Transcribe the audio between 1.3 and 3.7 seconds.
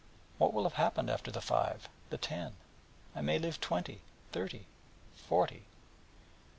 five? the ten? I may live